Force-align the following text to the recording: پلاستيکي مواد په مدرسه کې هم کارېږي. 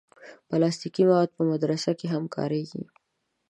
پلاستيکي 0.49 1.03
مواد 1.09 1.29
په 1.37 1.41
مدرسه 1.51 1.91
کې 1.99 2.07
هم 2.13 2.23
کارېږي. 2.35 2.83